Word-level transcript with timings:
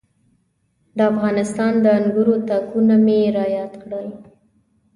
د 0.97 0.97
افغانستان 1.11 1.73
د 1.83 1.85
انګورو 1.97 2.35
تاکونه 2.47 2.95
مې 3.05 3.19
را 3.35 3.45
یاد 3.57 3.73
کړل. 3.83 4.07